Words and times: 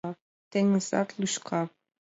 Теҥызат 0.51 1.09
лӱшка 1.19 1.61